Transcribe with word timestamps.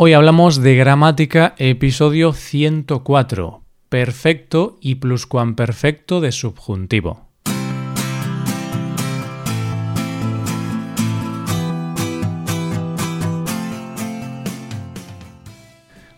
Hoy 0.00 0.12
hablamos 0.12 0.62
de 0.62 0.76
gramática, 0.76 1.56
episodio 1.58 2.32
104, 2.32 3.64
perfecto 3.88 4.78
y 4.80 4.94
pluscuamperfecto 4.94 6.20
de 6.20 6.30
subjuntivo. 6.30 7.26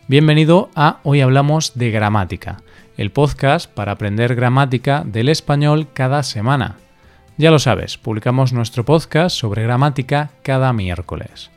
Bienvenido 0.09 0.69
a 0.75 1.01
Hoy 1.03 1.23
Hablamos 1.23 1.73
de 1.75 1.91
Gramática, 1.91 2.59
el 2.99 3.11
podcast 3.11 3.73
para 3.73 3.93
aprender 3.93 4.35
gramática 4.35 5.05
del 5.07 5.31
español 5.31 5.89
cada 5.95 6.23
semana. 6.23 6.77
Ya 7.39 7.51
lo 7.51 7.59
sabes, 7.59 7.97
publicamos 7.97 8.53
nuestro 8.53 8.85
podcast 8.85 9.35
sobre 9.35 9.63
gramática 9.63 10.33
cada 10.43 10.75
miércoles. 10.75 11.51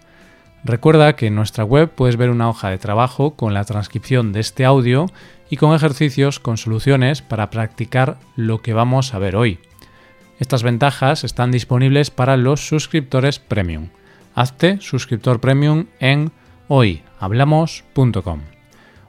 Recuerda 0.66 1.16
que 1.18 1.28
en 1.28 1.36
nuestra 1.36 1.66
web 1.66 1.90
puedes 1.90 2.16
ver 2.16 2.30
una 2.30 2.48
hoja 2.48 2.70
de 2.70 2.78
trabajo 2.78 3.36
con 3.36 3.54
la 3.54 3.66
transcripción 3.66 4.32
de 4.32 4.40
este 4.40 4.64
audio 4.64 5.08
y 5.50 5.58
con 5.58 5.76
ejercicios 5.76 6.40
con 6.40 6.58
soluciones 6.58 7.22
para 7.22 7.50
practicar 7.50 8.18
lo 8.38 8.62
que 8.62 8.74
vamos 8.74 9.14
a 9.14 9.20
ver 9.20 9.36
hoy. 9.36 9.60
Estas 10.40 10.64
ventajas 10.64 11.26
están 11.26 11.52
disponibles 11.52 12.12
para 12.12 12.38
los 12.38 12.66
suscriptores 12.66 13.40
premium. 13.40 13.90
Hazte 14.36 14.80
suscriptor 14.80 15.42
premium 15.42 15.86
en 16.00 16.32
hoyhablamos.com. 16.70 18.40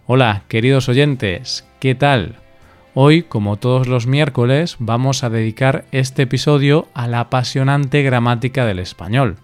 Hola, 0.06 0.42
queridos 0.48 0.88
oyentes, 0.88 1.66
¿qué 1.78 1.94
tal? 1.94 2.36
Hoy, 2.94 3.22
como 3.22 3.56
todos 3.56 3.86
los 3.86 4.06
miércoles, 4.06 4.76
vamos 4.80 5.24
a 5.24 5.30
dedicar 5.30 5.84
este 5.92 6.22
episodio 6.22 6.88
a 6.94 7.08
la 7.08 7.20
apasionante 7.20 8.02
gramática 8.02 8.66
del 8.66 8.80
español. 8.80 9.38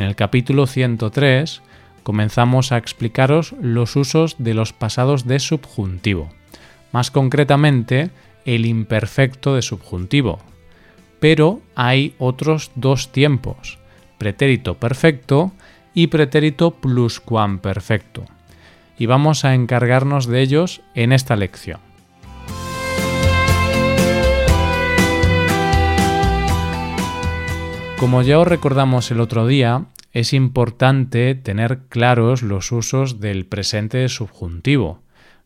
En 0.00 0.06
el 0.06 0.16
capítulo 0.16 0.66
103 0.66 1.60
comenzamos 2.04 2.72
a 2.72 2.78
explicaros 2.78 3.54
los 3.60 3.96
usos 3.96 4.36
de 4.38 4.54
los 4.54 4.72
pasados 4.72 5.26
de 5.26 5.38
subjuntivo, 5.38 6.30
más 6.90 7.10
concretamente 7.10 8.08
el 8.46 8.64
imperfecto 8.64 9.54
de 9.54 9.60
subjuntivo. 9.60 10.38
Pero 11.20 11.60
hay 11.74 12.14
otros 12.18 12.70
dos 12.76 13.12
tiempos, 13.12 13.78
pretérito 14.16 14.78
perfecto 14.78 15.52
y 15.92 16.06
pretérito 16.06 16.70
pluscuamperfecto, 16.70 18.24
y 18.96 19.04
vamos 19.04 19.44
a 19.44 19.52
encargarnos 19.52 20.24
de 20.24 20.40
ellos 20.40 20.80
en 20.94 21.12
esta 21.12 21.36
lección. 21.36 21.80
Como 28.00 28.22
ya 28.22 28.38
os 28.38 28.48
recordamos 28.48 29.10
el 29.10 29.20
otro 29.20 29.46
día, 29.46 29.84
es 30.12 30.32
importante 30.32 31.34
tener 31.36 31.82
claros 31.88 32.42
los 32.42 32.72
usos 32.72 33.20
del 33.20 33.46
presente 33.46 34.08
subjuntivo, 34.08 35.02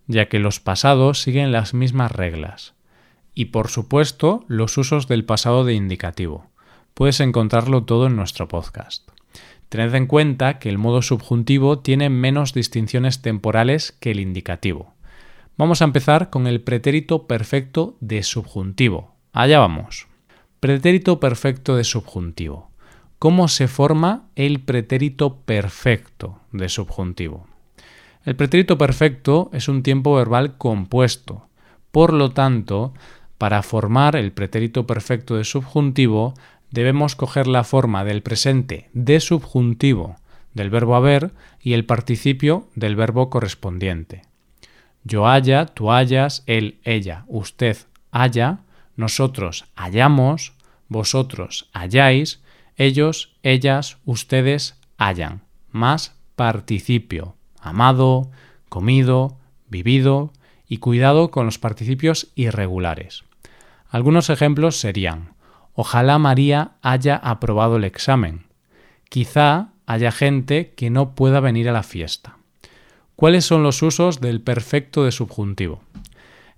ya 0.07 0.29
que 0.29 0.39
los 0.39 0.61
pasados 0.61 1.21
siguen 1.21 1.53
las 1.53 1.75
mismas 1.75 2.13
reglas. 2.13 2.75
Y 3.35 3.47
por 3.47 3.69
supuesto, 3.69 4.45
los 4.49 4.79
usos 4.79 5.07
del 5.07 5.25
pasado 5.25 5.65
de 5.65 5.75
indicativo. 5.75 6.51
Puedes 6.95 7.21
encontrarlo 7.21 7.85
todo 7.85 8.07
en 8.07 8.17
nuestro 8.17 8.49
podcast. 8.49 9.09
Tened 9.69 9.95
en 9.95 10.07
cuenta 10.07 10.59
que 10.59 10.69
el 10.69 10.79
modo 10.79 11.03
subjuntivo 11.03 11.81
tiene 11.81 12.09
menos 12.09 12.55
distinciones 12.55 13.23
temporales 13.23 13.93
que 13.93 14.13
el 14.13 14.21
indicativo. 14.21 14.95
Vamos 15.57 15.83
a 15.83 15.85
empezar 15.85 16.31
con 16.31 16.47
el 16.47 16.61
pretérito 16.61 17.27
perfecto 17.27 17.97
de 18.01 18.23
subjuntivo. 18.23 19.15
Allá 19.33 19.59
vamos. 19.59 20.07
Pretérito 20.61 21.21
perfecto 21.21 21.77
de 21.77 21.85
subjuntivo. 21.85 22.74
¿Cómo 23.19 23.49
se 23.49 23.69
forma 23.69 24.27
el 24.37 24.61
pretérito 24.61 25.37
perfecto 25.37 26.41
de 26.53 26.69
subjuntivo? 26.69 27.47
El 28.25 28.37
pretérito 28.37 28.79
perfecto 28.79 29.51
es 29.53 29.69
un 29.69 29.83
tiempo 29.83 30.15
verbal 30.15 30.57
compuesto. 30.57 31.49
Por 31.91 32.13
lo 32.13 32.33
tanto, 32.33 32.93
para 33.39 33.63
formar 33.63 34.17
el 34.17 34.33
pretérito 34.33 34.87
perfecto 34.87 35.37
de 35.37 35.45
subjuntivo, 35.45 36.35
debemos 36.71 37.17
coger 37.17 37.47
la 37.47 37.65
forma 37.65 38.05
del 38.05 38.23
presente 38.23 38.91
de 38.93 39.21
subjuntivo 39.21 40.17
del 40.55 40.71
verbo 40.71 40.97
haber 40.97 41.33
y 41.61 41.75
el 41.75 41.85
participio 41.85 42.69
del 42.75 42.97
verbo 42.97 43.29
correspondiente. 43.29 44.23
Yo 45.03 45.29
haya, 45.29 45.67
tú 45.67 45.93
hayas, 45.93 46.43
él, 46.47 46.79
ella, 46.85 47.25
usted 47.27 47.77
haya, 48.11 48.61
nosotros 48.97 49.67
hayamos, 49.75 50.55
vosotros 50.89 51.69
hayáis, 51.73 52.41
ellos, 52.77 53.37
ellas, 53.43 53.99
ustedes 54.05 54.81
hayan, 54.99 55.43
más 55.71 56.17
participio, 56.37 57.37
amado, 57.61 58.31
comido, 58.69 59.39
vivido 59.69 60.33
y 60.69 60.79
cuidado 60.79 61.31
con 61.31 61.47
los 61.47 61.59
participios 61.59 62.29
irregulares. 62.35 63.25
Algunos 63.89 64.31
ejemplos 64.31 64.77
serían 64.77 65.35
Ojalá 65.75 66.19
María 66.19 66.73
haya 66.83 67.17
aprobado 67.17 67.77
el 67.77 67.85
examen. 67.85 68.47
Quizá 69.09 69.71
haya 69.87 70.13
gente 70.13 70.73
que 70.77 70.91
no 70.91 71.15
pueda 71.15 71.41
venir 71.41 71.69
a 71.69 71.73
la 71.73 71.83
fiesta. 71.83 72.37
¿Cuáles 73.17 73.45
son 73.45 73.63
los 73.63 73.83
usos 73.83 74.21
del 74.21 74.41
perfecto 74.41 75.05
de 75.05 75.13
subjuntivo? 75.13 75.83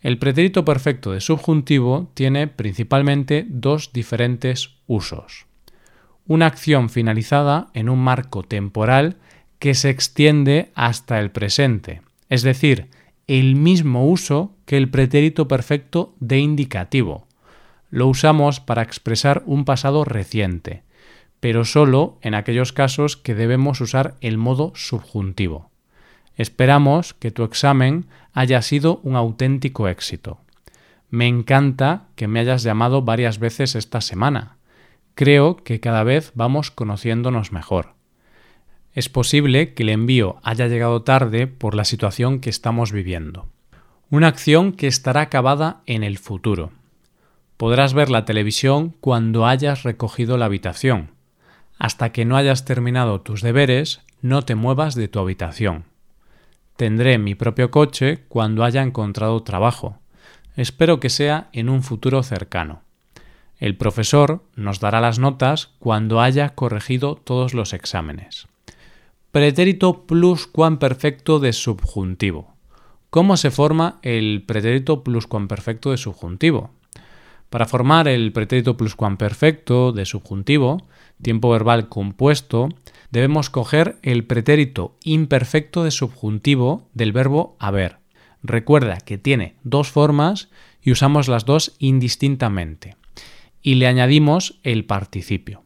El 0.00 0.19
pretérito 0.19 0.65
perfecto 0.65 1.12
de 1.12 1.21
subjuntivo 1.21 2.10
tiene 2.15 2.47
principalmente 2.47 3.47
dos 3.48 3.93
diferentes 3.93 4.77
usos. 4.87 5.47
Una 6.28 6.47
acción 6.47 6.91
finalizada 6.91 7.69
en 7.72 7.88
un 7.88 8.00
marco 8.00 8.42
temporal 8.42 9.16
que 9.59 9.75
se 9.75 9.91
extiende 9.91 10.70
hasta 10.75 11.20
el 11.20 11.31
presente, 11.31 12.03
es 12.28 12.42
decir, 12.42 12.88
el 13.26 13.56
mismo 13.56 14.06
uso 14.06 14.53
que 14.66 14.76
el 14.76 14.91
pretérito 14.91 15.48
perfecto 15.48 16.15
de 16.20 16.38
indicativo. 16.38 17.26
Lo 17.91 18.09
usamos 18.09 18.60
para 18.60 18.82
expresar 18.82 19.42
un 19.47 19.65
pasado 19.65 20.04
reciente, 20.04 20.82
pero 21.41 21.65
solo 21.65 22.19
en 22.22 22.34
aquellos 22.34 22.72
casos 22.72 23.16
que 23.16 23.34
debemos 23.34 23.81
usar 23.81 24.16
el 24.20 24.38
modo 24.38 24.72
subjuntivo. 24.75 25.70
Esperamos 26.36 27.15
que 27.15 27.31
tu 27.31 27.44
examen 27.44 28.06
haya 28.32 28.60
sido 28.62 29.00
un 29.03 29.16
auténtico 29.16 29.88
éxito. 29.88 30.38
Me 31.09 31.28
encanta 31.28 32.04
que 32.16 32.28
me 32.28 32.41
hayas 32.41 32.62
llamado 32.62 33.03
varias 33.03 33.38
veces 33.38 33.75
esta 33.75 34.00
semana. 34.00 34.55
Creo 35.16 35.56
que 35.56 35.81
cada 35.81 36.04
vez 36.04 36.32
vamos 36.34 36.71
conociéndonos 36.71 37.50
mejor. 37.50 37.94
Es 38.93 39.09
posible 39.09 39.72
que 39.72 39.82
el 39.82 39.88
envío 39.88 40.37
haya 40.43 40.69
llegado 40.69 41.04
tarde 41.04 41.47
por 41.47 41.75
la 41.75 41.87
situación 41.87 42.38
que 42.38 42.50
estamos 42.50 42.93
viviendo. 42.93 43.49
Una 44.10 44.28
acción 44.28 44.72
que 44.72 44.87
estará 44.87 45.22
acabada 45.22 45.81
en 45.87 46.04
el 46.04 46.19
futuro. 46.19 46.71
Podrás 47.56 47.94
ver 47.94 48.10
la 48.10 48.27
televisión 48.27 48.94
cuando 49.00 49.47
hayas 49.47 49.84
recogido 49.84 50.37
la 50.37 50.44
habitación. 50.44 51.12
Hasta 51.78 52.12
que 52.12 52.27
no 52.27 52.37
hayas 52.37 52.66
terminado 52.66 53.22
tus 53.22 53.41
deberes, 53.41 54.03
no 54.21 54.43
te 54.43 54.54
muevas 54.54 54.94
de 54.94 55.09
tu 55.09 55.19
habitación. 55.19 55.84
Tendré 56.77 57.16
mi 57.16 57.34
propio 57.34 57.71
coche 57.71 58.25
cuando 58.28 58.65
haya 58.65 58.83
encontrado 58.83 59.43
trabajo. 59.43 59.98
Espero 60.56 61.00
que 61.00 61.09
sea 61.09 61.48
en 61.54 61.71
un 61.71 61.83
futuro 61.83 62.22
cercano. 62.22 62.85
El 63.58 63.76
profesor 63.76 64.42
nos 64.54 64.80
dará 64.80 65.00
las 65.00 65.18
notas 65.18 65.70
cuando 65.78 66.20
haya 66.20 66.50
corregido 66.50 67.14
todos 67.14 67.54
los 67.54 67.72
exámenes. 67.72 68.46
Pretérito 69.32 70.06
pluscuamperfecto 70.06 71.38
de 71.38 71.52
subjuntivo. 71.52 72.54
¿Cómo 73.10 73.36
se 73.36 73.50
forma 73.50 73.98
el 74.02 74.42
pretérito 74.46 75.02
pluscuamperfecto 75.02 75.90
de 75.90 75.96
subjuntivo? 75.96 76.70
Para 77.48 77.66
formar 77.66 78.08
el 78.08 78.32
pretérito 78.32 78.76
pluscuamperfecto 78.76 79.92
de 79.92 80.04
subjuntivo, 80.04 80.86
tiempo 81.22 81.50
verbal 81.50 81.88
compuesto, 81.88 82.68
debemos 83.10 83.48
coger 83.48 83.98
el 84.02 84.24
pretérito 84.24 84.96
imperfecto 85.04 85.84
de 85.84 85.92
subjuntivo 85.92 86.88
del 86.92 87.12
verbo 87.12 87.56
haber. 87.59 87.98
Recuerda 88.42 88.98
que 88.98 89.16
tiene 89.16 89.56
dos 89.62 89.91
formas 89.91 90.50
y 90.82 90.92
usamos 90.92 91.28
las 91.28 91.47
dos 91.47 91.74
indistintamente. 91.78 92.97
Y 93.66 93.74
le 93.74 93.89
añadimos 93.89 94.60
el 94.63 94.84
participio. 94.84 95.65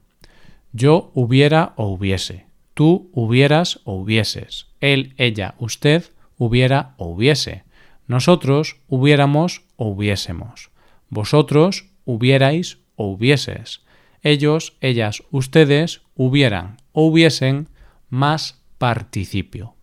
Yo 0.72 1.10
hubiera 1.12 1.74
o 1.76 1.88
hubiese. 1.88 2.46
Tú 2.72 3.10
hubieras 3.12 3.80
o 3.84 3.96
hubieses. 3.96 4.68
Él, 4.80 5.12
ella, 5.18 5.54
usted 5.58 6.04
hubiera 6.38 6.94
o 6.96 7.08
hubiese. 7.08 7.64
Nosotros 8.06 8.78
hubiéramos 8.88 9.66
o 9.76 9.88
hubiésemos. 9.88 10.70
Vosotros 11.10 11.90
hubierais 12.06 12.78
o 12.96 13.10
hubieses 13.12 13.82
ellos, 14.22 14.76
ellas, 14.80 15.22
ustedes 15.30 16.02
hubieran 16.14 16.76
o 16.92 17.06
hubiesen 17.06 17.68
más 18.08 18.60
participio. 18.78 19.74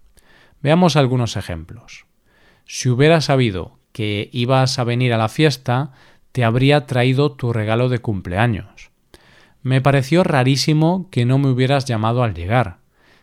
Veamos 0.62 0.96
algunos 0.96 1.38
ejemplos. 1.38 2.06
Si 2.66 2.90
hubiera 2.90 3.22
sabido 3.22 3.80
que 3.92 4.30
ibas 4.32 4.78
a 4.80 4.84
venir 4.84 5.14
a 5.14 5.18
la 5.18 5.30
fiesta, 5.30 5.92
te 6.32 6.44
habría 6.44 6.86
traído 6.86 7.32
tu 7.32 7.54
regalo 7.54 7.90
de 7.90 8.00
cumpleaños. 8.00 8.92
Me 9.64 9.82
pareció 9.82 10.24
rarísimo 10.24 11.10
que 11.12 11.26
no 11.26 11.38
me 11.38 11.50
hubieras 11.50 11.86
llamado 11.86 12.24
al 12.24 12.34
llegar. 12.34 12.78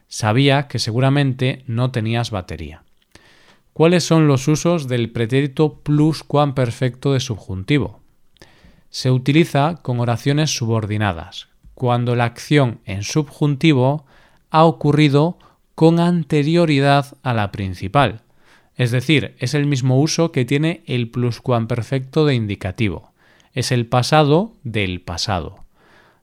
Sabía 0.08 0.68
que 0.68 0.78
seguramente 0.78 1.64
no 1.66 1.90
tenías 1.90 2.30
batería. 2.30 2.82
¿Cuáles 3.72 4.04
son 4.04 4.28
los 4.28 4.46
usos 4.46 4.86
del 4.86 5.10
pretérito 5.10 5.80
pluscuamperfecto 5.80 7.12
de 7.12 7.20
subjuntivo? 7.20 8.00
Se 8.90 9.10
utiliza 9.10 9.80
con 9.82 9.98
oraciones 9.98 10.54
subordinadas, 10.56 11.48
cuando 11.74 12.14
la 12.14 12.24
acción 12.24 12.80
en 12.84 13.02
subjuntivo 13.02 14.06
ha 14.50 14.64
ocurrido 14.64 15.38
con 15.74 15.98
anterioridad 15.98 17.16
a 17.24 17.34
la 17.34 17.50
principal. 17.50 18.20
Es 18.76 18.91
decir, 18.91 19.35
es 19.38 19.55
el 19.55 19.67
mismo 19.67 20.00
uso 20.00 20.32
que 20.32 20.44
tiene 20.44 20.82
el 20.87 21.09
pluscuamperfecto 21.11 22.26
de 22.26 22.35
indicativo. 22.35 23.12
Es 23.53 23.71
el 23.71 23.87
pasado 23.87 24.53
del 24.65 25.00
pasado. 25.00 25.65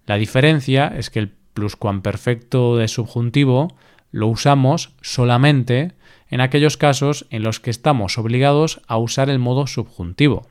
La 0.05 0.17
diferencia 0.17 0.87
es 0.87 1.09
que 1.09 1.19
el 1.19 1.33
pluscuamperfecto 1.53 2.77
de 2.77 2.87
subjuntivo 2.87 3.69
lo 4.11 4.27
usamos 4.27 4.93
solamente 5.01 5.93
en 6.29 6.41
aquellos 6.41 6.77
casos 6.77 7.25
en 7.29 7.43
los 7.43 7.59
que 7.59 7.69
estamos 7.69 8.17
obligados 8.17 8.81
a 8.87 8.97
usar 8.97 9.29
el 9.29 9.39
modo 9.39 9.67
subjuntivo. 9.67 10.47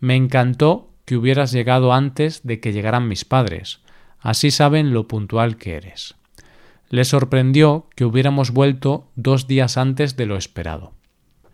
Me 0.00 0.16
encantó 0.16 0.90
que 1.04 1.16
hubieras 1.16 1.52
llegado 1.52 1.92
antes 1.92 2.42
de 2.44 2.60
que 2.60 2.72
llegaran 2.72 3.08
mis 3.08 3.24
padres. 3.24 3.80
Así 4.20 4.50
saben 4.50 4.92
lo 4.92 5.08
puntual 5.08 5.56
que 5.56 5.74
eres. 5.74 6.14
Le 6.90 7.04
sorprendió 7.04 7.86
que 7.94 8.04
hubiéramos 8.04 8.50
vuelto 8.50 9.06
dos 9.16 9.46
días 9.46 9.76
antes 9.76 10.16
de 10.16 10.26
lo 10.26 10.36
esperado. 10.36 10.92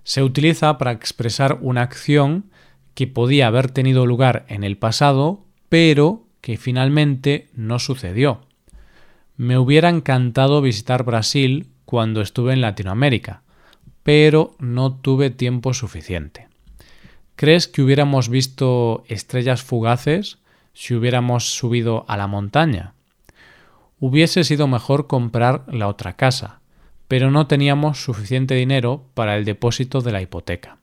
Se 0.04 0.22
utiliza 0.22 0.78
para 0.78 0.92
expresar 0.92 1.58
una 1.60 1.82
acción 1.82 2.50
que 2.94 3.06
podía 3.06 3.48
haber 3.48 3.70
tenido 3.70 4.06
lugar 4.06 4.44
en 4.48 4.62
el 4.62 4.76
pasado, 4.76 5.44
pero 5.68 6.26
que 6.40 6.56
finalmente 6.56 7.48
no 7.54 7.78
sucedió. 7.78 8.42
Me 9.36 9.58
hubiera 9.58 9.88
encantado 9.88 10.60
visitar 10.60 11.04
Brasil 11.04 11.68
cuando 11.84 12.20
estuve 12.20 12.52
en 12.52 12.60
Latinoamérica, 12.60 13.42
pero 14.02 14.54
no 14.58 14.94
tuve 14.94 15.30
tiempo 15.30 15.74
suficiente. 15.74 16.48
¿Crees 17.34 17.66
que 17.66 17.82
hubiéramos 17.82 18.28
visto 18.28 19.02
estrellas 19.08 19.62
fugaces 19.62 20.38
si 20.72 20.94
hubiéramos 20.94 21.56
subido 21.56 22.04
a 22.06 22.16
la 22.16 22.26
montaña? 22.26 22.94
Hubiese 23.98 24.44
sido 24.44 24.68
mejor 24.68 25.06
comprar 25.06 25.64
la 25.66 25.88
otra 25.88 26.14
casa, 26.14 26.60
pero 27.14 27.30
no 27.30 27.46
teníamos 27.46 28.02
suficiente 28.02 28.56
dinero 28.56 29.06
para 29.14 29.36
el 29.36 29.44
depósito 29.44 30.00
de 30.00 30.10
la 30.10 30.20
hipoteca. 30.20 30.78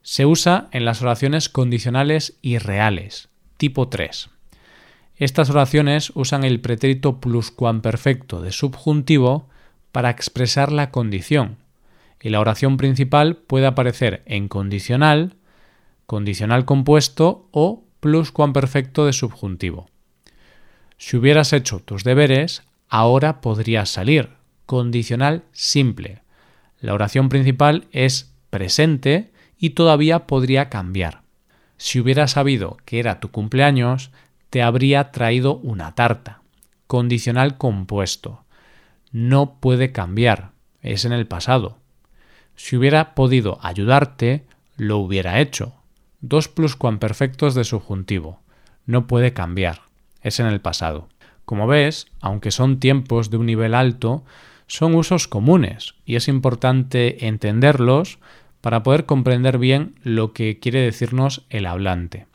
Se 0.00 0.24
usa 0.24 0.68
en 0.72 0.86
las 0.86 1.02
oraciones 1.02 1.50
condicionales 1.50 2.38
y 2.40 2.56
reales, 2.56 3.28
tipo 3.58 3.88
3. 3.90 4.30
Estas 5.16 5.50
oraciones 5.50 6.12
usan 6.14 6.44
el 6.44 6.60
pretérito 6.62 7.20
pluscuamperfecto 7.20 8.40
de 8.40 8.52
subjuntivo 8.52 9.50
para 9.92 10.08
expresar 10.08 10.72
la 10.72 10.90
condición, 10.90 11.58
y 12.22 12.30
la 12.30 12.40
oración 12.40 12.78
principal 12.78 13.36
puede 13.36 13.66
aparecer 13.66 14.22
en 14.24 14.48
condicional, 14.48 15.34
condicional 16.06 16.64
compuesto 16.64 17.50
o 17.50 17.84
pluscuamperfecto 18.00 19.04
de 19.04 19.12
subjuntivo. 19.12 19.90
Si 20.96 21.18
hubieras 21.18 21.52
hecho 21.52 21.80
tus 21.80 22.02
deberes, 22.02 22.62
ahora 22.88 23.42
podrías 23.42 23.90
salir. 23.90 24.37
Condicional 24.68 25.44
simple. 25.52 26.20
La 26.78 26.92
oración 26.92 27.30
principal 27.30 27.86
es 27.90 28.34
presente 28.50 29.32
y 29.58 29.70
todavía 29.70 30.26
podría 30.26 30.68
cambiar. 30.68 31.22
Si 31.78 31.98
hubieras 31.98 32.32
sabido 32.32 32.76
que 32.84 32.98
era 32.98 33.18
tu 33.18 33.30
cumpleaños, 33.30 34.10
te 34.50 34.60
habría 34.60 35.10
traído 35.10 35.56
una 35.56 35.94
tarta. 35.94 36.42
Condicional 36.86 37.56
compuesto. 37.56 38.44
No 39.10 39.54
puede 39.58 39.90
cambiar. 39.90 40.50
Es 40.82 41.06
en 41.06 41.12
el 41.12 41.26
pasado. 41.26 41.78
Si 42.54 42.76
hubiera 42.76 43.14
podido 43.14 43.58
ayudarte, 43.62 44.44
lo 44.76 44.98
hubiera 44.98 45.40
hecho. 45.40 45.72
Dos 46.20 46.48
pluscuamperfectos 46.48 47.54
de 47.54 47.64
subjuntivo. 47.64 48.42
No 48.84 49.06
puede 49.06 49.32
cambiar. 49.32 49.80
Es 50.20 50.40
en 50.40 50.46
el 50.46 50.60
pasado. 50.60 51.08
Como 51.46 51.66
ves, 51.66 52.08
aunque 52.20 52.50
son 52.50 52.80
tiempos 52.80 53.30
de 53.30 53.38
un 53.38 53.46
nivel 53.46 53.74
alto, 53.74 54.24
son 54.68 54.94
usos 54.94 55.26
comunes 55.26 55.94
y 56.04 56.14
es 56.14 56.28
importante 56.28 57.26
entenderlos 57.26 58.18
para 58.60 58.82
poder 58.82 59.06
comprender 59.06 59.58
bien 59.58 59.96
lo 60.02 60.32
que 60.32 60.60
quiere 60.60 60.80
decirnos 60.80 61.46
el 61.50 61.66
hablante. 61.66 62.26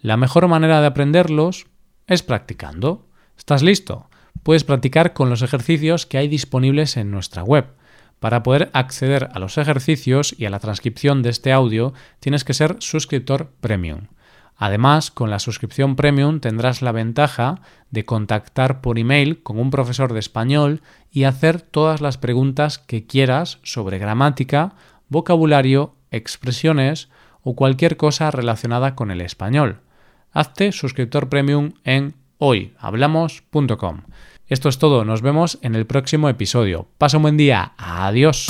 La 0.00 0.16
mejor 0.16 0.48
manera 0.48 0.80
de 0.80 0.86
aprenderlos 0.86 1.66
es 2.06 2.22
practicando. 2.22 3.06
¿Estás 3.38 3.62
listo? 3.62 4.08
Puedes 4.42 4.64
practicar 4.64 5.12
con 5.12 5.30
los 5.30 5.42
ejercicios 5.42 6.06
que 6.06 6.18
hay 6.18 6.28
disponibles 6.28 6.96
en 6.96 7.10
nuestra 7.10 7.42
web. 7.42 7.66
Para 8.20 8.42
poder 8.42 8.70
acceder 8.72 9.28
a 9.32 9.38
los 9.38 9.58
ejercicios 9.58 10.34
y 10.38 10.46
a 10.46 10.50
la 10.50 10.60
transcripción 10.60 11.22
de 11.22 11.30
este 11.30 11.52
audio 11.52 11.92
tienes 12.20 12.44
que 12.44 12.54
ser 12.54 12.76
suscriptor 12.80 13.52
premium. 13.60 14.06
Además, 14.56 15.10
con 15.10 15.30
la 15.30 15.38
suscripción 15.38 15.96
premium 15.96 16.40
tendrás 16.40 16.82
la 16.82 16.92
ventaja 16.92 17.60
de 17.90 18.04
contactar 18.04 18.80
por 18.80 18.98
email 18.98 19.42
con 19.42 19.58
un 19.58 19.70
profesor 19.70 20.12
de 20.12 20.20
español 20.20 20.82
y 21.10 21.24
hacer 21.24 21.60
todas 21.60 22.00
las 22.00 22.18
preguntas 22.18 22.78
que 22.78 23.06
quieras 23.06 23.58
sobre 23.62 23.98
gramática, 23.98 24.74
vocabulario, 25.08 25.94
expresiones 26.10 27.08
o 27.42 27.54
cualquier 27.56 27.96
cosa 27.96 28.30
relacionada 28.30 28.94
con 28.94 29.10
el 29.10 29.20
español 29.20 29.80
hazte 30.34 30.72
suscriptor 30.72 31.30
premium 31.30 31.72
en 31.84 32.14
hoyhablamos.com. 32.38 34.02
Esto 34.46 34.68
es 34.68 34.78
todo, 34.78 35.06
nos 35.06 35.22
vemos 35.22 35.58
en 35.62 35.74
el 35.74 35.86
próximo 35.86 36.28
episodio. 36.28 36.88
Pasa 36.98 37.16
un 37.16 37.22
buen 37.22 37.38
día, 37.38 37.72
adiós. 37.78 38.48